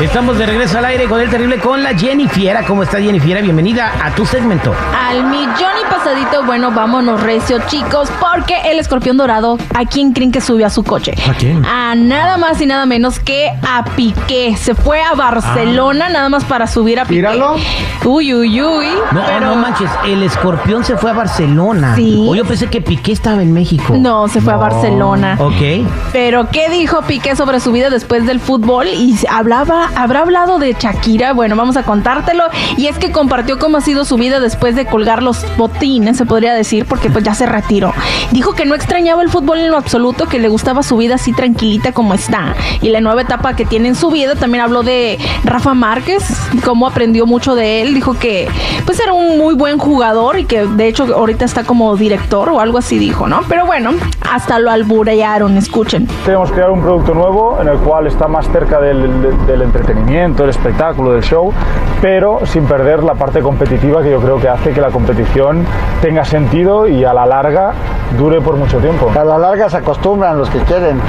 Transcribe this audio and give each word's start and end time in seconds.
Estamos 0.00 0.36
de 0.36 0.44
regreso 0.44 0.76
al 0.76 0.84
aire 0.84 1.06
con 1.06 1.20
el 1.22 1.30
terrible 1.30 1.58
con 1.58 1.82
la 1.82 1.94
Jenny 1.96 2.28
Fiera. 2.28 2.64
¿Cómo 2.66 2.82
está 2.82 3.00
Jenny 3.00 3.18
Fiera? 3.18 3.40
Bienvenida 3.40 3.92
a 4.04 4.14
tu 4.14 4.26
segmento. 4.26 4.74
Al 5.08 5.24
millón 5.24 5.70
y 5.82 5.90
pasadito, 5.90 6.44
bueno, 6.44 6.70
vámonos 6.70 7.22
recio, 7.22 7.58
chicos, 7.66 8.10
porque 8.20 8.54
el 8.70 8.78
escorpión 8.78 9.16
dorado, 9.16 9.56
¿a 9.74 9.86
quién 9.86 10.12
creen 10.12 10.32
que 10.32 10.42
subió 10.42 10.66
a 10.66 10.70
su 10.70 10.84
coche? 10.84 11.14
¿A 11.30 11.32
quién? 11.32 11.64
A 11.64 11.94
nada 11.94 12.36
más 12.36 12.60
y 12.60 12.66
nada 12.66 12.84
menos 12.84 13.18
que 13.20 13.48
a 13.66 13.84
Piqué. 13.96 14.54
Se 14.58 14.74
fue 14.74 15.00
a 15.02 15.14
Barcelona 15.14 16.10
nada 16.10 16.28
más 16.28 16.44
para 16.44 16.66
subir 16.66 17.00
a 17.00 17.04
Piqué. 17.04 17.14
Míralo. 17.22 17.56
Uy, 18.04 18.34
uy, 18.34 18.62
uy. 18.62 18.86
No, 19.12 19.22
pero- 19.24 19.40
no 19.46 19.56
manches, 19.56 19.90
el 20.04 20.22
escorpión 20.22 20.84
se 20.84 20.98
fue 20.98 21.10
a 21.10 21.14
Barcelona. 21.14 21.94
Sí. 21.96 22.26
O 22.28 22.34
yo 22.34 22.44
pensé 22.44 22.66
que 22.66 22.82
Piqué 22.82 23.12
estaba 23.12 23.40
en 23.40 23.54
México. 23.54 23.94
No, 23.96 24.28
se 24.28 24.42
fue 24.42 24.52
a 24.52 24.56
Barcelona. 24.56 25.36
Ok. 25.40 25.86
Pero, 26.12 26.48
¿qué 26.50 26.68
dijo 26.68 27.00
Piqué 27.02 27.34
sobre 27.34 27.60
su 27.60 27.72
vida 27.72 27.88
después 27.88 28.26
del 28.26 28.40
fútbol? 28.40 28.88
Y 28.88 29.16
hablaba, 29.30 29.85
habrá 29.94 30.20
hablado 30.20 30.58
de 30.58 30.74
Shakira. 30.78 31.32
Bueno, 31.32 31.56
vamos 31.56 31.76
a 31.76 31.82
contártelo. 31.82 32.44
Y 32.76 32.86
es 32.86 32.98
que 32.98 33.12
compartió 33.12 33.58
cómo 33.58 33.76
ha 33.78 33.80
sido 33.80 34.04
su 34.04 34.16
vida 34.16 34.40
después 34.40 34.74
de 34.76 34.86
colgar 34.86 35.22
los 35.22 35.44
botines, 35.56 36.16
se 36.16 36.26
podría 36.26 36.54
decir, 36.54 36.84
porque 36.86 37.10
pues 37.10 37.24
ya 37.24 37.34
se 37.34 37.46
retiró. 37.46 37.92
Dijo 38.32 38.54
que 38.54 38.66
no 38.66 38.74
extrañaba 38.74 39.22
el 39.22 39.28
fútbol 39.30 39.58
en 39.58 39.70
lo 39.70 39.76
absoluto, 39.76 40.26
que 40.26 40.38
le 40.38 40.48
gustaba 40.48 40.82
su 40.82 40.96
vida 40.96 41.16
así 41.16 41.32
tranquilita 41.32 41.92
como 41.92 42.14
está. 42.14 42.54
Y 42.82 42.90
la 42.90 43.00
nueva 43.00 43.22
etapa 43.22 43.54
que 43.56 43.64
tiene 43.64 43.88
en 43.88 43.94
su 43.94 44.10
vida. 44.10 44.34
También 44.34 44.62
habló 44.64 44.82
de 44.82 45.18
Rafa 45.44 45.74
Márquez, 45.74 46.24
cómo 46.64 46.86
aprendió 46.86 47.26
mucho 47.26 47.54
de 47.54 47.82
él. 47.82 47.94
Dijo 47.94 48.14
que 48.18 48.48
pues 48.84 49.00
era 49.00 49.12
un 49.12 49.38
muy 49.38 49.54
buen 49.54 49.78
jugador 49.78 50.38
y 50.38 50.44
que 50.44 50.66
de 50.66 50.88
hecho 50.88 51.06
ahorita 51.14 51.44
está 51.44 51.64
como 51.64 51.96
director 51.96 52.48
o 52.48 52.60
algo 52.60 52.78
así 52.78 52.98
dijo, 52.98 53.26
¿no? 53.28 53.40
Pero 53.48 53.66
bueno, 53.66 53.90
hasta 54.30 54.58
lo 54.58 54.70
alburearon, 54.70 55.56
escuchen. 55.56 56.06
Queremos 56.24 56.50
crear 56.52 56.70
un 56.70 56.82
producto 56.82 57.14
nuevo 57.14 57.58
en 57.60 57.68
el 57.68 57.78
cual 57.78 58.06
está 58.06 58.28
más 58.28 58.46
cerca 58.50 58.80
del, 58.80 59.22
del- 59.22 59.46
del 59.46 59.62
entretenimiento, 59.76 60.42
del 60.42 60.50
espectáculo, 60.50 61.12
del 61.12 61.22
show, 61.22 61.52
pero 62.00 62.40
sin 62.46 62.64
perder 62.64 63.02
la 63.02 63.14
parte 63.14 63.40
competitiva 63.40 64.02
que 64.02 64.10
yo 64.10 64.20
creo 64.20 64.40
que 64.40 64.48
hace 64.48 64.72
que 64.72 64.80
la 64.80 64.90
competición 64.90 65.64
tenga 66.00 66.24
sentido 66.24 66.88
y 66.88 67.04
a 67.04 67.12
la 67.12 67.26
larga 67.26 67.72
dure 68.18 68.40
por 68.40 68.56
mucho 68.56 68.78
tiempo. 68.78 69.10
A 69.14 69.24
la 69.24 69.38
larga 69.38 69.68
se 69.68 69.78
acostumbran 69.78 70.38
los 70.38 70.48
que 70.50 70.58
quieren. 70.60 71.00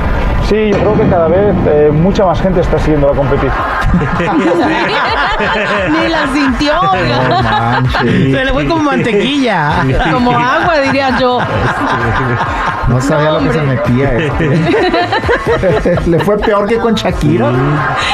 Sí, 0.48 0.70
yo 0.72 0.78
creo 0.78 0.96
que 0.96 1.10
cada 1.10 1.28
vez 1.28 1.54
eh, 1.68 1.92
mucha 1.94 2.26
más 2.26 2.42
gente 2.42 2.62
está 2.62 2.80
siguiendo 2.80 3.08
la 3.08 3.16
competición. 3.16 3.54
Ni 5.92 6.08
la 6.08 6.28
sintió, 6.34 6.80
oiga. 6.92 7.84
Se 8.02 8.46
le 8.46 8.54
fue 8.54 8.66
como 8.66 8.84
mantequilla. 8.84 9.72
como 10.12 10.32
agua, 10.32 10.80
diría 10.80 11.18
yo. 11.20 11.40
No 12.88 13.02
sabía 13.02 13.32
No, 13.32 13.40
lo 13.40 13.48
que 13.48 13.54
se 13.54 13.62
metía 13.62 14.18
este. 14.18 16.00
Le 16.10 16.20
fue 16.20 16.38
peor 16.38 16.68
que 16.68 16.78
con 16.78 16.96
Shakira. 16.96 17.52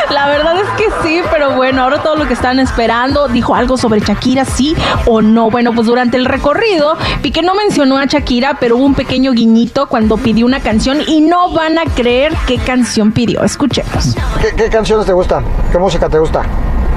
La 0.09 0.27
verdad 0.27 0.55
es 0.57 0.67
que 0.77 0.85
sí, 1.03 1.21
pero 1.31 1.55
bueno, 1.55 1.83
ahora 1.83 2.01
todo 2.01 2.15
lo 2.15 2.27
que 2.27 2.33
están 2.33 2.59
esperando, 2.59 3.27
dijo 3.27 3.53
algo 3.55 3.77
sobre 3.77 3.99
Shakira, 3.99 4.45
sí 4.45 4.75
o 5.05 5.21
no. 5.21 5.49
Bueno, 5.51 5.73
pues 5.73 5.87
durante 5.87 6.17
el 6.17 6.25
recorrido, 6.25 6.97
Piqué 7.21 7.41
no 7.41 7.53
mencionó 7.55 7.97
a 7.97 8.05
Shakira, 8.05 8.57
pero 8.59 8.77
hubo 8.77 8.85
un 8.85 8.95
pequeño 8.95 9.31
guiñito 9.33 9.87
cuando 9.87 10.17
pidió 10.17 10.45
una 10.45 10.59
canción 10.59 10.99
y 11.05 11.21
no 11.21 11.51
van 11.53 11.77
a 11.77 11.83
creer 11.85 12.33
qué 12.47 12.57
canción 12.57 13.11
pidió. 13.11 13.43
Escuchemos. 13.43 14.15
¿Qué, 14.41 14.55
qué 14.55 14.69
canciones 14.69 15.05
te 15.05 15.13
gustan? 15.13 15.43
¿Qué 15.71 15.77
música 15.77 16.09
te 16.09 16.17
gusta? 16.17 16.41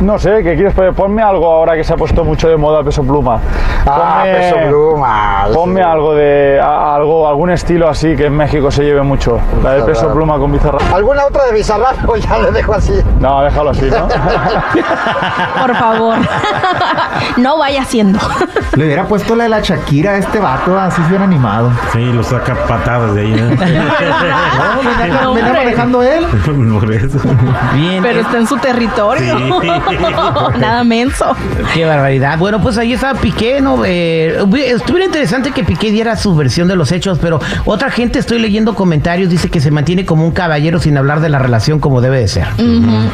No 0.01 0.19
sé, 0.19 0.43
¿qué 0.43 0.55
quieres 0.55 0.75
poner? 0.75 0.93
Ponme 0.93 1.23
algo 1.23 1.51
ahora 1.51 1.75
que 1.75 1.83
se 1.83 1.93
ha 1.93 1.97
puesto 1.97 2.23
mucho 2.23 2.49
de 2.49 2.57
moda 2.57 2.83
peso 2.85 3.03
pluma. 3.03 3.41
Ah, 3.87 4.23
Ponme- 4.25 4.33
Peso 4.37 4.57
Pluma. 4.69 5.45
Ponme 5.55 5.81
sí. 5.81 5.87
algo 5.89 6.15
de 6.15 6.61
a- 6.61 6.95
algo 6.97 7.29
algún 7.29 7.51
estilo 7.51 7.89
así 7.89 8.17
que 8.17 8.27
en 8.27 8.37
México 8.37 8.71
se 8.71 8.83
lleve 8.83 9.03
mucho. 9.03 9.39
La 9.63 9.75
de 9.75 9.83
peso 9.83 10.13
pluma 10.13 10.39
con 10.39 10.51
bizarrap. 10.53 10.83
¿Alguna 10.95 11.25
otra 11.27 11.45
de 11.45 11.53
Bizarrap? 11.53 12.09
O 12.09 12.17
ya 12.17 12.39
le 12.39 12.51
dejo 12.53 12.75
así. 12.75 12.95
No, 13.21 13.43
déjalo 13.43 13.71
así, 13.71 13.89
¿no? 13.91 14.09
Por 15.61 15.77
favor. 15.77 16.17
no 17.37 17.59
vaya 17.59 17.83
haciendo. 17.83 18.19
Le 18.75 18.87
hubiera 18.87 19.05
puesto 19.05 19.35
la 19.37 19.45
de 19.45 19.51
la 19.51 19.61
Shakira 19.61 20.13
a 20.13 20.17
este 20.17 20.39
vato, 20.41 20.79
así 20.79 21.01
se 21.03 21.09
hubiera 21.09 21.25
animado. 21.25 21.71
Sí, 21.93 22.05
lo 22.13 22.23
saca 22.23 22.55
patadas 22.67 23.15
de 23.15 23.21
ahí, 23.23 23.33
¿no? 23.33 23.51
No, 25.23 25.35
venía, 25.35 25.53
manejando 25.53 26.03
él. 26.03 26.27
Por 26.27 26.93
eso. 26.93 27.19
Bien. 27.75 28.03
Pero 28.03 28.19
eh, 28.19 28.23
está 28.23 28.37
en 28.39 28.47
su 28.47 28.57
territorio. 28.59 29.37
Nada 30.59 30.85
menso. 30.85 31.35
Qué 31.75 31.85
barbaridad. 31.85 32.39
Bueno, 32.39 32.61
pues 32.61 32.77
ahí 32.79 32.93
estaba 32.93 33.19
Piqué, 33.19 33.61
¿no? 33.61 33.76
Eh, 33.85 34.39
estuviera 34.67 35.07
interesante 35.07 35.53
que 35.53 35.65
Piqué 35.65 35.91
diera 35.91 36.17
su 36.17 36.35
versión 36.35 36.69
de 36.69 36.77
los 36.77 36.93
hechos, 36.93 37.19
pero 37.21 37.41
otra 37.65 37.91
gente, 37.91 38.19
estoy 38.19 38.39
leyendo 38.39 38.75
comentarios, 38.75 39.31
dice 39.31 39.51
que 39.51 39.61
se 39.61 39.71
mantiene 39.71 40.05
como 40.05 40.25
un 40.25 40.33
caballero 40.33 40.79
sin 40.79 40.97
hablar 40.97 41.21
de 41.21 41.29
la 41.29 41.39
relación 41.39 41.81
como 41.81 42.01
debe 42.01 42.21
de 42.21 42.29
ser. 42.29 42.47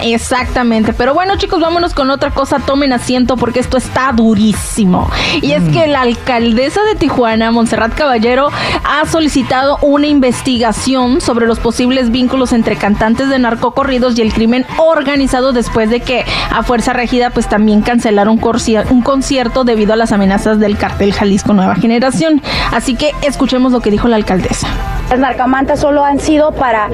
Exactamente. 0.03 0.93
Pero 0.93 1.15
bueno, 1.15 1.37
chicos, 1.37 1.61
vámonos 1.61 1.95
con 1.95 2.11
otra 2.11 2.31
cosa. 2.31 2.59
Tomen 2.59 2.93
asiento 2.93 3.37
porque 3.37 3.61
esto 3.61 3.77
está 3.77 4.13
durísimo. 4.13 5.11
Y 5.41 5.53
es 5.53 5.63
que 5.71 5.87
la 5.87 6.03
alcaldesa 6.03 6.81
de 6.85 6.95
Tijuana, 6.95 7.51
Montserrat 7.51 7.95
Caballero, 7.95 8.51
ha 8.85 9.07
solicitado 9.07 9.79
una 9.83 10.07
investigación 10.07 11.21
sobre 11.21 11.47
los 11.47 11.59
posibles 11.59 12.11
vínculos 12.11 12.53
entre 12.53 12.77
cantantes 12.77 13.29
de 13.29 13.39
narcocorridos 13.39 14.19
y 14.19 14.23
el 14.23 14.33
crimen 14.33 14.67
organizado 14.79 15.53
después 15.53 15.91
de 15.91 16.01
que 16.01 16.25
a 16.51 16.63
Fuerza 16.63 16.93
Regida 16.93 17.31
pues 17.31 17.49
también 17.49 17.83
cancelaron 17.83 18.41
un 18.43 19.03
concierto 19.03 19.65
debido 19.65 19.93
a 19.93 19.97
las 19.97 20.13
amenazas 20.13 20.52
del 20.59 20.77
cartel 20.77 21.13
Jalisco 21.13 21.53
Nueva 21.53 21.75
Generación. 21.77 22.43
Así 22.73 22.95
que 22.95 23.13
escuchemos 23.23 23.73
lo 23.73 23.81
que 23.81 23.91
dijo 23.91 24.09
la 24.09 24.17
alcaldesa. 24.17 24.69
Las 25.13 25.21
narcomantas 25.21 25.79
solo 25.79 26.05
han 26.05 26.19
sido 26.21 26.53
para 26.53 26.89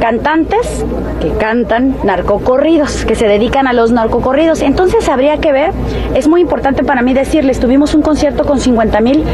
cantantes 0.00 0.84
que 1.20 1.32
cantan 1.32 1.96
narcocorridos, 2.04 3.04
que 3.04 3.16
se 3.16 3.26
dedican 3.26 3.66
a 3.66 3.72
los 3.72 3.90
narcocorridos. 3.90 4.62
Entonces 4.62 5.08
habría 5.08 5.38
que 5.38 5.50
ver, 5.50 5.72
es 6.14 6.28
muy 6.28 6.42
importante 6.42 6.84
para 6.84 7.02
mí 7.02 7.12
decirles, 7.12 7.58
tuvimos 7.58 7.92
un 7.94 8.02
concierto 8.02 8.44
con 8.44 8.60
50 8.60 9.00
mil 9.00 9.24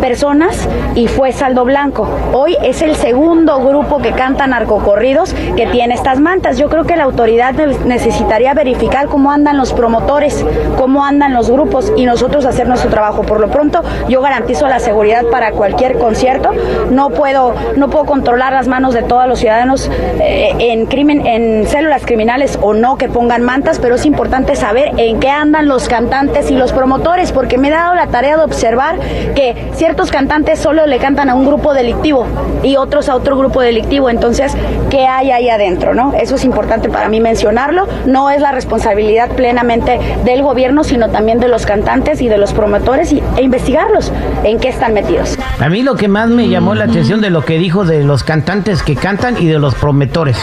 personas 0.00 0.68
y 0.94 1.08
fue 1.08 1.32
saldo 1.32 1.64
blanco. 1.64 2.06
Hoy 2.32 2.56
es 2.62 2.80
el 2.82 2.94
segundo 2.94 3.58
grupo 3.58 3.98
que 3.98 4.12
canta 4.12 4.46
narcocorridos 4.46 5.34
que 5.56 5.66
tiene 5.66 5.94
estas 5.94 6.20
mantas. 6.20 6.58
Yo 6.58 6.68
creo 6.68 6.84
que 6.84 6.94
la 6.94 7.02
autoridad 7.04 7.54
ne- 7.54 7.76
necesitaría 7.86 8.54
verificar 8.54 9.08
cómo 9.08 9.32
andan 9.32 9.56
los 9.56 9.72
promotores, 9.72 10.44
cómo 10.78 11.04
andan 11.04 11.34
los 11.34 11.50
grupos 11.50 11.92
y 11.96 12.04
nosotros 12.06 12.44
hacer 12.44 12.68
nuestro 12.68 12.88
trabajo. 12.90 13.22
Por 13.22 13.40
lo 13.40 13.48
pronto, 13.50 13.82
yo 14.08 14.20
garantizo 14.20 14.68
la 14.68 14.78
seguridad 14.78 15.24
para 15.32 15.50
cualquier 15.52 15.98
concierto. 15.98 16.50
No 16.90 17.10
puedo, 17.10 17.54
no 17.76 17.90
puedo 17.90 18.04
controlar 18.04 18.52
las 18.52 18.68
manos 18.68 18.94
de 18.94 19.02
todos 19.02 19.26
los 19.28 19.38
ciudadanos 19.38 19.90
eh, 20.20 20.52
en 20.58 20.86
crimen, 20.86 21.26
en 21.26 21.66
células 21.66 22.04
criminales 22.06 22.58
o 22.62 22.74
no 22.74 22.96
que 22.96 23.08
pongan 23.08 23.42
mantas, 23.42 23.78
pero 23.78 23.96
es 23.96 24.06
importante 24.06 24.56
saber 24.56 24.92
en 24.96 25.20
qué 25.20 25.30
andan 25.30 25.68
los 25.68 25.88
cantantes 25.88 26.50
y 26.50 26.54
los 26.54 26.72
promotores, 26.72 27.32
porque 27.32 27.58
me 27.58 27.68
he 27.68 27.70
dado 27.70 27.94
la 27.94 28.06
tarea 28.08 28.36
de 28.36 28.44
observar 28.44 28.98
que 29.34 29.70
ciertos 29.74 30.10
cantantes 30.10 30.58
solo 30.58 30.86
le 30.86 30.98
cantan 30.98 31.28
a 31.30 31.34
un 31.34 31.46
grupo 31.46 31.74
delictivo 31.74 32.26
y 32.62 32.76
otros 32.76 33.08
a 33.08 33.14
otro 33.14 33.36
grupo 33.36 33.60
delictivo. 33.60 34.10
Entonces, 34.10 34.56
¿qué 34.90 35.06
hay 35.06 35.30
ahí 35.30 35.48
adentro? 35.48 35.94
¿no? 35.94 36.12
Eso 36.14 36.36
es 36.36 36.44
importante 36.44 36.88
para 36.88 37.08
mí 37.08 37.20
mencionarlo. 37.20 37.86
No 38.06 38.30
es 38.30 38.40
la 38.40 38.52
responsabilidad 38.52 39.30
plenamente 39.30 39.98
del 40.24 40.42
gobierno, 40.42 40.84
sino 40.84 41.10
también 41.10 41.40
de 41.40 41.48
los 41.48 41.66
cantantes 41.66 42.20
y 42.20 42.28
de 42.28 42.38
los 42.38 42.52
promotores 42.52 43.12
y, 43.12 43.22
e 43.36 43.42
investigarlos 43.42 44.12
en 44.44 44.58
qué 44.58 44.68
están 44.68 44.94
metidos. 44.94 45.38
A 45.60 45.68
mí 45.68 45.82
lo 45.82 45.94
que 45.94 46.08
más 46.08 46.28
me 46.28 46.48
llamó 46.48 46.74
la 46.74 46.84
atención 46.84 47.20
de 47.20 47.30
lo 47.30 47.43
que 47.44 47.58
dijo 47.58 47.84
de 47.84 48.02
los 48.04 48.24
cantantes 48.24 48.82
que 48.82 48.96
cantan 48.96 49.36
y 49.40 49.46
de 49.46 49.58
los 49.58 49.74
promotores. 49.74 50.36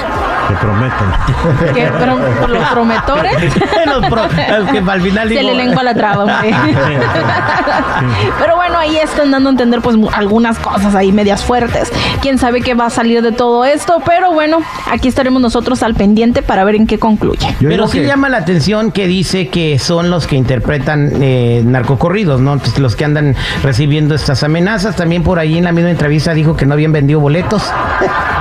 Te 0.48 0.56
prometo. 0.56 1.74
que 1.74 1.88
por 1.88 2.50
los 2.50 2.68
prometores 2.69 3.36
Los 3.86 4.06
pro- 4.07 4.25
es 4.25 4.69
que 4.71 4.80
al 4.80 5.01
final 5.01 5.27
se 5.30 5.36
digo- 5.36 5.51
le 5.51 5.56
lengua 5.56 5.83
la 5.83 5.94
traba, 5.94 6.24
hombre. 6.25 6.53
Pero 8.39 8.56
bueno, 8.56 8.77
ahí 8.77 8.98
están 8.98 9.31
dando 9.31 9.50
a 9.50 9.51
entender 9.51 9.81
pues 9.81 9.95
algunas 10.13 10.57
cosas 10.59 10.95
ahí 10.95 11.12
medias 11.12 11.44
fuertes. 11.44 11.92
Quién 12.21 12.38
sabe 12.38 12.62
qué 12.62 12.74
va 12.74 12.88
a 12.88 12.89
salir 12.89 13.21
de 13.21 13.31
todo 13.31 13.65
esto, 13.65 14.01
pero 14.06 14.31
bueno, 14.33 14.59
aquí 14.92 15.07
estaremos 15.07 15.42
nosotros 15.42 15.83
al 15.83 15.94
pendiente 15.95 16.42
para 16.42 16.63
ver 16.63 16.75
en 16.75 16.88
qué 16.88 17.00
concluye. 17.00 17.47
Yo 17.59 17.69
Pero 17.69 17.88
sí 17.88 18.00
que- 18.00 18.07
llama 18.07 18.30
la 18.30 18.38
atención 18.38 18.92
que 18.92 19.07
dice 19.07 19.50
que 19.50 19.80
son 19.80 20.09
los 20.09 20.27
que 20.27 20.36
interpretan 20.36 21.12
eh, 21.21 21.62
narcocorridos, 21.65 22.42
¿no? 22.42 22.54
Entonces, 22.54 22.80
los 22.80 22.95
que 22.95 23.06
andan 23.06 23.36
recibiendo 23.63 24.15
estas 24.15 24.44
amenazas. 24.44 24.95
También 24.95 25.24
por 25.24 25.39
ahí 25.39 25.57
en 25.57 25.63
la 25.65 25.71
misma 25.71 25.92
entrevista 25.92 26.33
dijo 26.33 26.56
que 26.56 26.65
no 26.65 26.75
vendido 26.91 27.19
boletos. 27.19 27.63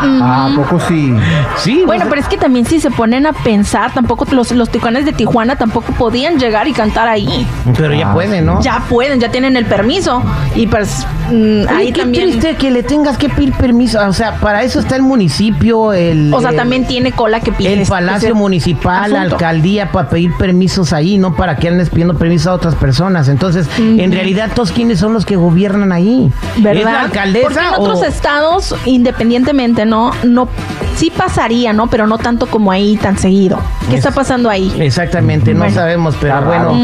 Ah, 0.02 0.49
¿a 0.50 0.56
poco 0.56 0.81
sí? 0.81 1.14
Sí, 1.56 1.82
Bueno, 1.87 2.05
no 2.05 2.06
sé. 2.06 2.11
pero 2.11 2.23
es 2.23 2.29
que 2.29 2.38
también 2.38 2.64
si 2.64 2.81
se 2.81 2.91
ponen 2.91 3.26
a 3.26 3.32
pensar, 3.32 3.93
tampoco 3.93 4.26
los, 4.31 4.50
los 4.52 4.70
tijuanes 4.70 5.05
de 5.05 5.12
Tijuana 5.12 5.56
tampoco 5.56 5.93
podían 5.93 6.38
llegar 6.38 6.67
y 6.69 6.73
cantar 6.73 7.06
ahí. 7.08 7.47
pero 7.76 7.93
ya 7.93 8.11
Ah, 8.11 8.14
pueden, 8.14 8.47
¿no? 8.47 8.61
Ya 8.62 8.81
pueden, 8.88 9.20
ya 9.20 9.31
tienen 9.31 9.56
el 9.56 9.67
permiso. 9.67 10.23
Y 10.55 10.67
pues 10.67 11.06
mm, 11.31 11.69
ahí 11.69 11.93
qué 11.93 12.00
también. 12.00 12.31
triste 12.31 12.56
que 12.56 12.71
le 12.71 12.82
tengas 12.82 13.17
que 13.19 13.29
pedir 13.29 13.53
permiso. 13.53 13.99
O 14.06 14.12
sea, 14.12 14.37
para 14.37 14.62
eso 14.62 14.81
está 14.81 14.97
el 14.97 15.03
municipio, 15.03 15.93
el. 15.93 16.32
O 16.35 16.41
sea, 16.41 16.50
el- 16.50 16.56
también 16.56 16.87
tiene 16.87 17.12
cola 17.12 17.41
que 17.41 17.53
pide. 17.53 17.73
El 17.73 17.81
este- 17.81 17.91
Palacio 17.91 18.35
Municipal, 18.35 19.12
la 19.12 19.23
alcaldía, 19.23 19.93
para 19.93 20.09
pedir 20.09 20.32
permisos 20.37 20.93
ahí, 20.93 21.19
no 21.19 21.35
para 21.37 21.56
que 21.56 21.69
anden 21.69 21.87
pidiendo 21.87 22.17
permiso 22.17 22.50
a 22.50 22.55
otras 22.55 22.75
personas. 22.75 23.29
Entonces, 23.29 23.67
en 23.79 24.12
realidad, 24.12 24.50
todos 24.55 24.73
quiénes 24.73 24.99
son 24.99 25.12
los 25.12 25.25
que 25.27 25.37
gobiernan 25.37 25.93
ahí. 25.93 26.31
¿Verdad? 26.59 26.77
¿Es 26.79 26.85
la 26.85 27.00
alcaldesa 27.03 27.43
Porque 27.47 27.61
en 27.61 27.75
o- 27.75 27.81
otros 27.81 28.03
estados, 28.05 28.75
independientemente, 28.87 29.85
¿no? 29.87 30.12
No, 30.25 30.49
sí 31.00 31.11
pasaría, 31.11 31.73
¿no? 31.73 31.87
Pero 31.87 32.06
no 32.06 32.19
tanto 32.19 32.47
como 32.47 32.70
ahí 32.70 32.97
tan 32.99 33.17
seguido. 33.17 33.58
¿Qué 33.88 33.97
está 33.97 34.11
pasando 34.11 34.50
ahí? 34.50 34.70
Exactamente, 34.79 35.55
no 35.55 35.61
Bueno. 35.61 35.75
sabemos, 35.75 36.14
pero 36.20 36.43
bueno. 36.43 36.73
raro. 36.75 36.76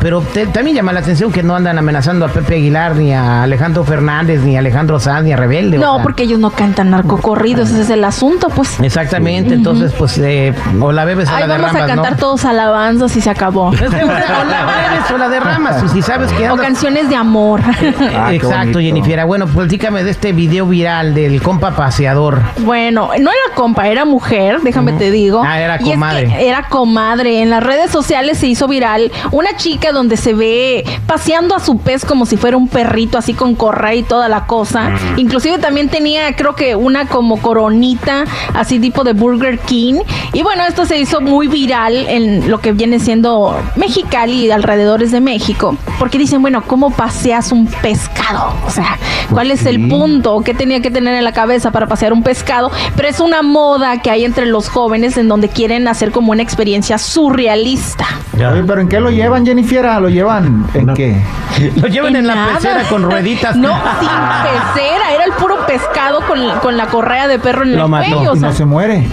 Pero 0.00 0.20
te- 0.22 0.46
también 0.46 0.74
llama 0.76 0.92
la 0.94 1.00
atención 1.00 1.30
que 1.30 1.42
no 1.42 1.54
andan 1.54 1.76
amenazando 1.78 2.24
a 2.24 2.28
Pepe 2.28 2.54
Aguilar, 2.54 2.96
ni 2.96 3.12
a 3.12 3.42
Alejandro 3.42 3.84
Fernández, 3.84 4.40
ni 4.40 4.56
a 4.56 4.60
Alejandro 4.60 4.98
Sanz, 4.98 5.24
ni 5.24 5.32
a 5.32 5.36
Rebelde. 5.36 5.76
o 5.78 5.80
No, 5.82 5.94
sea. 5.96 6.02
porque 6.02 6.22
ellos 6.22 6.38
no 6.38 6.50
cantan 6.50 6.90
narcocorridos, 6.90 7.68
ese 7.70 7.82
es 7.82 7.90
el 7.90 8.02
asunto, 8.04 8.48
pues. 8.48 8.80
Exactamente, 8.80 9.52
entonces, 9.54 9.92
pues, 9.98 10.16
eh, 10.18 10.54
o 10.80 10.90
la 10.92 11.04
bebes 11.04 11.28
o 11.28 11.32
Ahí 11.34 11.40
la 11.42 11.48
vamos 11.48 11.64
a 11.70 11.72
derramas, 11.74 11.88
cantar 11.94 12.12
¿no? 12.12 12.18
todos 12.18 12.44
alabanzas 12.46 13.14
y 13.16 13.20
se 13.20 13.28
acabó. 13.30 13.72
Es 13.74 13.80
que, 13.80 13.86
o 14.04 14.06
o 14.08 14.08
la 14.08 14.64
bebes 14.64 15.10
o 15.14 15.18
la 15.18 15.28
derramas, 15.28 15.76
pues, 15.80 15.92
si 15.92 16.00
sabes 16.02 16.32
que 16.32 16.48
O 16.48 16.54
andas- 16.54 16.64
canciones 16.66 17.08
de 17.10 17.16
amor. 17.16 17.60
Ah, 18.16 18.32
Exacto. 18.32 18.78
Jennifer. 18.80 19.24
Bueno, 19.26 19.46
platícame 19.46 20.02
de 20.04 20.10
este 20.10 20.32
video 20.32 20.66
viral 20.66 21.14
del 21.14 21.42
compa 21.42 21.72
paseador. 21.72 22.40
Bueno, 22.58 23.10
no 23.20 23.30
era 23.30 23.54
compa, 23.58 23.88
era 23.88 24.04
mujer, 24.04 24.60
déjame 24.62 24.92
te 24.92 25.10
digo. 25.10 25.42
Ah, 25.44 25.58
era 25.60 25.74
Y 25.74 25.78
es 25.78 25.84
que 25.84 25.90
comadre. 25.90 26.48
era 26.48 26.68
comadre. 26.68 27.42
En 27.42 27.50
las 27.50 27.60
redes 27.60 27.90
sociales 27.90 28.38
se 28.38 28.46
hizo 28.46 28.68
viral 28.68 29.10
una 29.32 29.56
chica 29.56 29.90
donde 29.90 30.16
se 30.16 30.32
ve 30.32 30.84
paseando 31.08 31.56
a 31.56 31.58
su 31.58 31.78
pez 31.78 32.04
como 32.04 32.24
si 32.24 32.36
fuera 32.36 32.56
un 32.56 32.68
perrito, 32.68 33.18
así 33.18 33.34
con 33.34 33.56
correa 33.56 33.96
y 33.96 34.04
toda 34.04 34.28
la 34.28 34.46
cosa. 34.46 34.92
Inclusive 35.16 35.58
también 35.58 35.88
tenía, 35.88 36.36
creo 36.36 36.54
que 36.54 36.76
una 36.76 37.06
como 37.06 37.42
coronita, 37.42 38.26
así 38.54 38.78
tipo 38.78 39.02
de 39.02 39.12
Burger 39.12 39.58
King. 39.58 40.02
Y 40.32 40.44
bueno, 40.44 40.62
esto 40.64 40.84
se 40.84 40.96
hizo 40.96 41.20
muy 41.20 41.48
viral 41.48 42.06
en 42.06 42.48
lo 42.48 42.60
que 42.60 42.70
viene 42.70 43.00
siendo 43.00 43.60
Mexicali 43.74 44.46
y 44.46 44.50
alrededores 44.52 45.10
de 45.10 45.20
México. 45.20 45.76
Porque 45.98 46.16
dicen, 46.16 46.42
bueno, 46.42 46.62
¿cómo 46.64 46.90
paseas 46.92 47.50
un 47.50 47.66
pescado? 47.66 48.54
O 48.64 48.70
sea, 48.70 48.98
¿cuál 49.32 49.50
es 49.50 49.66
el 49.66 49.88
punto? 49.88 50.42
¿Qué 50.44 50.54
tenía 50.54 50.80
que 50.80 50.92
tener 50.92 51.14
en 51.14 51.24
la 51.24 51.32
cabeza 51.32 51.72
para 51.72 51.88
pasear 51.88 52.12
un 52.12 52.22
pescado? 52.22 52.70
Pero 52.94 53.08
es 53.08 53.18
una 53.18 53.42
moda 53.48 54.00
que 54.00 54.10
hay 54.10 54.24
entre 54.24 54.46
los 54.46 54.68
jóvenes 54.68 55.16
en 55.16 55.26
donde 55.28 55.48
quieren 55.48 55.88
hacer 55.88 56.12
como 56.12 56.30
una 56.32 56.42
experiencia 56.42 56.98
surrealista. 56.98 58.04
Oye, 58.34 58.62
pero 58.64 58.80
¿en 58.80 58.88
qué 58.88 59.00
lo 59.00 59.10
llevan, 59.10 59.44
Jennifer? 59.44 59.84
¿Lo 60.00 60.08
llevan 60.08 60.66
en 60.74 60.94
qué? 60.94 61.20
Lo 61.76 61.88
llevan 61.88 62.14
en, 62.14 62.26
la 62.26 62.50
pecera 62.54 62.84
con 62.88 63.02
rueditas. 63.02 63.56
No, 63.56 63.68
sin 64.00 64.08
pecera, 64.08 65.12
era 65.14 65.24
el 65.24 65.32
puro 65.32 65.66
pescado 65.66 66.20
con, 66.28 66.38
con 66.60 66.76
la 66.76 66.86
correa 66.86 67.26
de 67.26 67.38
perro 67.38 67.64
en 67.64 67.76
Lo 67.76 67.84
el 67.86 67.90
mató. 67.90 68.14
cuello. 68.14 68.32
O 68.32 68.36
Y 68.36 68.38
sea, 68.38 68.48
no 68.50 68.54
se 68.54 68.64
muere. 68.64 69.08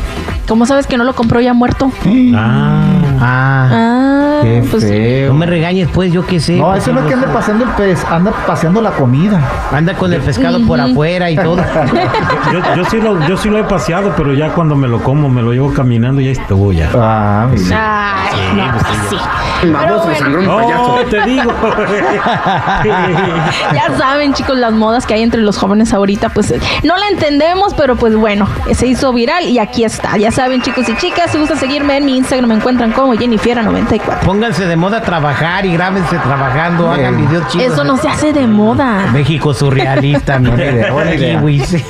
¿Cómo 0.48 0.68
sabes 0.68 0.86
que 0.86 0.96
no 0.98 1.04
lo 1.04 1.16
compró 1.16 1.42
ya 1.42 1.54
muerto? 1.54 1.92
Ah. 2.36 2.84
Ah, 3.20 3.70
Ah, 3.72 3.95
Qué 4.42 4.64
pues 4.70 4.84
feo. 4.84 5.34
no 5.34 5.40
me 5.40 5.46
regañes, 5.46 5.90
pues, 5.94 6.12
yo 6.12 6.26
qué 6.26 6.40
sé. 6.40 6.58
No, 6.58 6.72
pues, 6.72 6.84
eso 6.84 6.94
no 6.94 7.02
es 7.02 7.08
que 7.08 7.14
ande 7.14 7.28
paseando 7.28 7.66
el 7.66 7.72
pez, 7.72 8.04
anda 8.06 8.32
paseando 8.46 8.82
la 8.82 8.92
comida. 8.92 9.42
Anda 9.72 9.94
con 9.94 10.14
el 10.14 10.22
pescado 10.22 10.60
por 10.66 10.80
afuera 10.80 11.30
y 11.30 11.36
todo. 11.36 11.58
Yo, 12.52 12.62
yo 12.76 12.86
sí 12.86 13.02
lo, 13.02 13.28
yo 13.28 13.38
sí 13.38 13.50
lo 13.50 13.58
he 13.58 13.64
paseado, 13.64 14.14
pero 14.16 14.34
ya 14.34 14.50
cuando 14.50 14.76
me 14.76 14.88
lo 14.88 15.02
como, 15.02 15.30
me 15.30 15.42
lo 15.42 15.52
llevo 15.52 15.74
caminando 15.74 16.22
y 16.22 16.28
ahí 16.28 16.32
estuvo 16.32 16.72
ya. 16.72 16.90
Ah, 16.94 17.48
mira. 17.52 18.16
Ay, 18.26 18.56
no, 18.56 18.72
pues 18.72 18.86
sí. 19.10 19.18
Pero 19.62 19.74
Baboso, 19.74 20.06
bueno. 20.06 20.56
payaso. 20.56 20.96
No, 20.96 21.06
te 21.06 21.22
digo. 21.26 21.52
Ya 23.74 23.98
saben, 23.98 24.34
chicos, 24.34 24.58
las 24.58 24.72
modas 24.74 25.06
que 25.06 25.14
hay 25.14 25.24
entre 25.24 25.42
los 25.42 25.58
jóvenes 25.58 25.94
ahorita, 25.94 26.30
pues 26.30 26.54
no 26.84 26.98
la 26.98 27.08
entendemos, 27.10 27.74
pero 27.74 27.96
pues 27.96 28.16
bueno, 28.16 28.48
se 28.74 28.88
hizo 28.88 29.12
viral 29.12 29.46
y 29.46 29.60
aquí 29.60 29.84
está. 29.84 30.18
Ya 30.18 30.32
saben, 30.32 30.62
chicos 30.62 30.88
y 30.90 30.96
chicas, 30.98 31.32
si 31.32 31.38
gustan 31.38 31.58
seguirme 31.58 31.98
en 31.98 32.06
mi 32.06 32.18
Instagram, 32.18 32.50
me 32.50 32.56
encuentran 32.56 32.92
como 32.92 33.14
Jennifiera94. 33.14 34.25
Pónganse 34.26 34.66
de 34.66 34.76
moda 34.76 34.98
a 34.98 35.02
trabajar 35.02 35.66
y 35.68 35.74
grábense 35.74 36.18
trabajando, 36.18 36.92
hagan 36.92 37.16
videos 37.16 37.48
chidos. 37.50 37.74
Eso 37.74 37.84
no 37.84 37.96
se 37.98 38.08
hace 38.08 38.34
de 38.34 38.48
moda. 38.48 39.06
México 39.14 39.54
surrealista, 39.54 40.40
mi 40.40 40.50
idea, 40.56 41.38
kiwis. 41.38 41.76